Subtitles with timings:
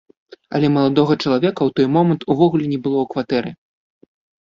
[0.59, 3.57] Але маладога чалавека ў той момант увогуле не было ў кватэры.